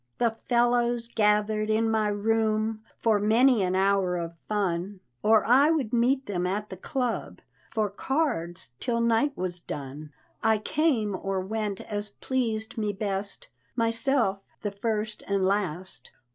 The 0.17 0.35
fellows 0.49 1.07
gathered 1.07 1.69
in 1.69 1.87
my 1.91 2.07
room 2.07 2.83
For 2.97 3.19
many 3.19 3.61
an 3.61 3.75
hour 3.75 4.17
of 4.17 4.33
fun, 4.49 4.99
Or 5.21 5.45
I 5.45 5.69
would 5.69 5.93
meet 5.93 6.25
them 6.25 6.47
at 6.47 6.71
the 6.71 6.75
club 6.77 7.39
For 7.69 7.87
cards, 7.87 8.71
till 8.79 8.99
night 8.99 9.37
was 9.37 9.59
done. 9.59 10.11
I 10.41 10.57
came 10.57 11.15
or 11.15 11.39
went 11.41 11.81
as 11.81 12.09
pleased 12.09 12.79
me 12.79 12.93
best, 12.93 13.49
Myself 13.75 14.39
the 14.63 14.71
first 14.71 15.21
and 15.27 15.45
last. 15.45 16.09